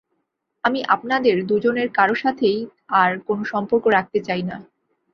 আমি 0.63 0.79
আপনাদের 0.87 1.35
দুজনের 1.45 1.87
কারো 1.91 2.15
সাথেই 2.15 2.59
আর 2.93 3.11
কোনো 3.27 3.43
সম্পর্ক 3.45 3.85
রাখতে 3.87 4.19
চাই 4.27 4.43
না। 4.43 4.57